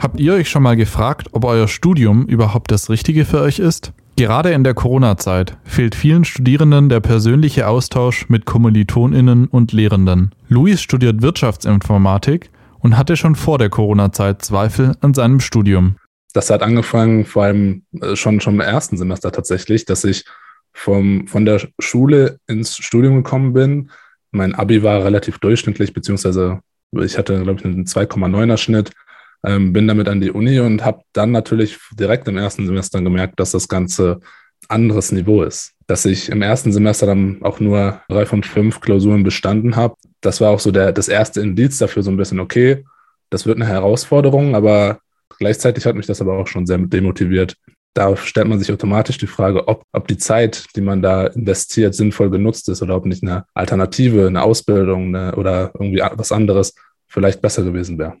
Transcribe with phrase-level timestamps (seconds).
[0.00, 3.92] Habt ihr euch schon mal gefragt, ob euer Studium überhaupt das Richtige für euch ist?
[4.14, 10.32] Gerade in der Corona-Zeit fehlt vielen Studierenden der persönliche Austausch mit KommilitonInnen und Lehrenden.
[10.48, 15.96] Luis studiert Wirtschaftsinformatik und hatte schon vor der Corona-Zeit Zweifel an seinem Studium.
[16.32, 20.24] Das hat angefangen, vor allem äh, schon, schon im ersten Semester tatsächlich, dass ich
[20.72, 23.90] vom, von der Schule ins Studium gekommen bin.
[24.30, 26.60] Mein Abi war relativ durchschnittlich, beziehungsweise
[26.92, 28.92] ich hatte, glaube ich, einen 2,9er Schnitt
[29.44, 33.38] ähm, bin damit an die Uni und habe dann natürlich direkt im ersten Semester gemerkt,
[33.38, 34.20] dass das Ganze
[34.68, 35.72] anderes Niveau ist.
[35.86, 39.94] Dass ich im ersten Semester dann auch nur drei von fünf Klausuren bestanden habe.
[40.20, 42.84] Das war auch so der, das erste Indiz dafür, so ein bisschen, okay,
[43.30, 45.00] das wird eine Herausforderung, aber
[45.38, 47.56] gleichzeitig hat mich das aber auch schon sehr demotiviert.
[47.94, 51.94] Da stellt man sich automatisch die Frage, ob, ob die Zeit, die man da investiert,
[51.94, 56.74] sinnvoll genutzt ist oder ob nicht eine Alternative, eine Ausbildung eine, oder irgendwie was anderes
[57.06, 58.16] vielleicht besser gewesen wäre.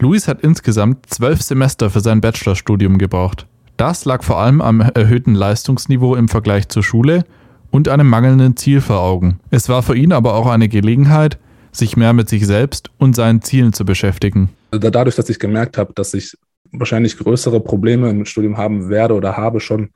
[0.00, 3.46] Luis hat insgesamt zwölf Semester für sein Bachelorstudium gebraucht.
[3.76, 7.24] Das lag vor allem am erhöhten Leistungsniveau im Vergleich zur Schule
[7.72, 9.40] und einem mangelnden Ziel vor Augen.
[9.50, 11.38] Es war für ihn aber auch eine Gelegenheit,
[11.72, 14.50] sich mehr mit sich selbst und seinen Zielen zu beschäftigen.
[14.70, 16.36] Dadurch, dass ich gemerkt habe, dass ich
[16.70, 19.90] wahrscheinlich größere Probleme im Studium haben werde oder habe schon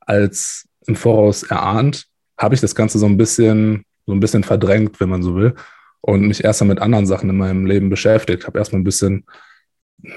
[0.00, 2.06] als im Voraus erahnt,
[2.38, 5.54] habe ich das Ganze so ein bisschen, so ein bisschen verdrängt, wenn man so will,
[6.02, 8.46] und mich erstmal mit anderen Sachen in meinem Leben beschäftigt.
[8.46, 9.24] Habe erstmal ein bisschen,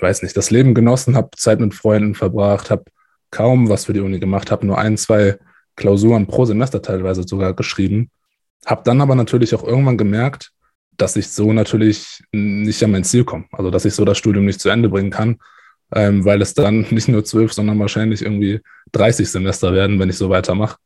[0.02, 2.86] weiß nicht, das Leben genossen, habe Zeit mit Freunden verbracht, habe
[3.31, 5.38] kaum was für die Uni gemacht, habe nur ein, zwei
[5.75, 8.09] Klausuren pro Semester teilweise sogar geschrieben.
[8.66, 10.52] Habe dann aber natürlich auch irgendwann gemerkt,
[10.97, 13.45] dass ich so natürlich nicht an mein Ziel komme.
[13.52, 15.38] Also dass ich so das Studium nicht zu Ende bringen kann,
[15.94, 18.61] ähm, weil es dann nicht nur zwölf, sondern wahrscheinlich irgendwie
[18.94, 20.77] 30 Semester werden, wenn ich so weitermache.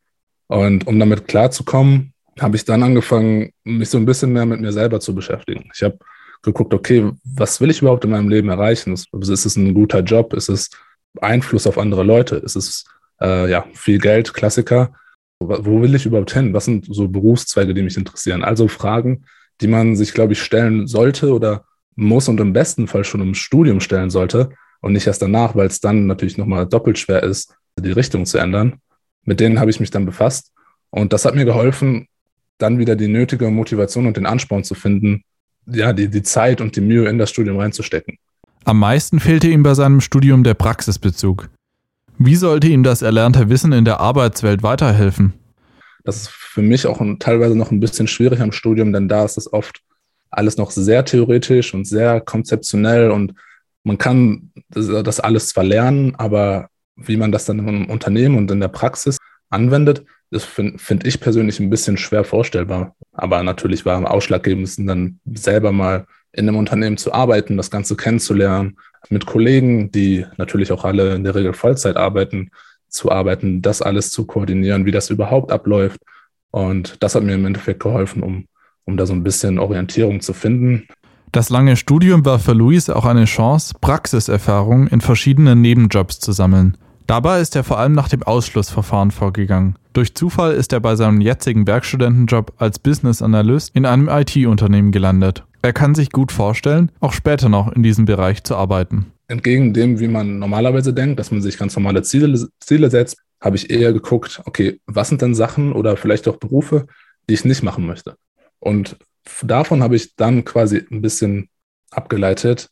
[0.47, 2.09] Und um damit klarzukommen,
[2.42, 5.70] habe ich dann angefangen, mich so ein bisschen mehr mit mir selber zu beschäftigen.
[5.73, 5.98] Ich habe
[6.42, 8.94] geguckt, okay, was will ich überhaupt in meinem Leben erreichen?
[8.94, 10.34] Ist, ist es ein guter Job?
[10.34, 10.70] Ist es
[11.22, 12.36] Einfluss auf andere Leute?
[12.38, 12.86] Ist es
[13.22, 14.94] äh, ja, viel Geld, Klassiker?
[15.40, 16.54] Wo will ich überhaupt hin?
[16.54, 18.44] Was sind so Berufszweige, die mich interessieren?
[18.44, 19.25] Also Fragen,
[19.62, 21.66] die man sich, glaube ich, stellen sollte oder
[21.96, 24.50] muss und im besten Fall schon im Studium stellen sollte
[24.81, 28.38] und nicht erst danach, weil es dann natürlich nochmal doppelt schwer ist, die Richtung zu
[28.38, 28.80] ändern.
[29.24, 30.53] Mit denen habe ich mich dann befasst
[30.90, 32.08] und das hat mir geholfen,
[32.59, 35.24] dann wieder die nötige Motivation und den Ansporn zu finden,
[35.66, 38.18] ja, die, die Zeit und die Mühe in das Studium reinzustecken.
[38.66, 41.50] Am meisten fehlte ihm bei seinem Studium der Praxisbezug.
[42.18, 45.34] Wie sollte ihm das erlernte Wissen in der Arbeitswelt weiterhelfen?
[46.03, 49.25] Das ist für mich auch ein, teilweise noch ein bisschen schwierig am Studium, denn da
[49.25, 49.81] ist es oft
[50.30, 53.34] alles noch sehr theoretisch und sehr konzeptionell und
[53.84, 58.52] man kann das, das alles zwar lernen, aber wie man das dann im Unternehmen und
[58.52, 59.18] in der Praxis
[59.50, 62.96] anwendet, das finde find ich persönlich ein bisschen schwer vorstellbar.
[63.12, 67.96] Aber natürlich war am ausschlaggebendsten dann selber mal in einem Unternehmen zu arbeiten, das Ganze
[67.96, 68.78] kennenzulernen,
[69.10, 72.52] mit Kollegen, die natürlich auch alle in der Regel Vollzeit arbeiten,
[72.90, 76.02] zu arbeiten, das alles zu koordinieren, wie das überhaupt abläuft.
[76.52, 78.46] Und das hat mir im Endeffekt geholfen, um,
[78.86, 80.88] um da so ein bisschen Orientierung zu finden.
[81.31, 86.78] Das lange Studium war für Luis auch eine Chance, Praxiserfahrung in verschiedenen Nebenjobs zu sammeln.
[87.09, 89.80] Dabei ist er vor allem nach dem Ausschlussverfahren vorgegangen.
[89.94, 95.44] Durch Zufall ist er bei seinem jetzigen Werkstudentenjob als Business Analyst in einem IT-Unternehmen gelandet.
[95.64, 99.08] Er kann sich gut vorstellen, auch später noch in diesem Bereich zu arbeiten.
[99.28, 103.56] Entgegen dem, wie man normalerweise denkt, dass man sich ganz normale Ziele, Ziele setzt, habe
[103.56, 106.86] ich eher geguckt, okay, was sind denn Sachen oder vielleicht auch Berufe,
[107.28, 108.18] die ich nicht machen möchte?
[108.59, 108.98] Und
[109.42, 111.50] davon habe ich dann quasi ein bisschen
[111.90, 112.69] abgeleitet,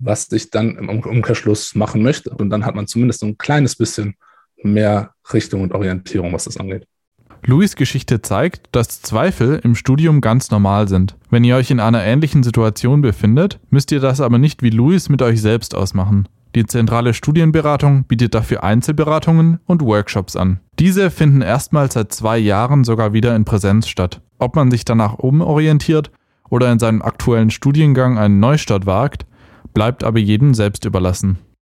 [0.00, 2.30] was ich dann im Umkehrschluss machen möchte.
[2.30, 4.14] Und dann hat man zumindest ein kleines bisschen
[4.62, 6.86] mehr Richtung und Orientierung, was das angeht.
[7.44, 11.16] Louis Geschichte zeigt, dass Zweifel im Studium ganz normal sind.
[11.30, 15.08] Wenn ihr euch in einer ähnlichen Situation befindet, müsst ihr das aber nicht wie Louis
[15.08, 16.28] mit euch selbst ausmachen.
[16.54, 20.60] Die zentrale Studienberatung bietet dafür Einzelberatungen und Workshops an.
[20.78, 24.20] Diese finden erstmals seit zwei Jahren sogar wieder in Präsenz statt.
[24.38, 26.10] Ob man sich danach umorientiert
[26.50, 29.26] oder in seinem aktuellen Studiengang einen Neustart wagt,
[29.72, 31.38] bleibt aber jedem selbst überlassen.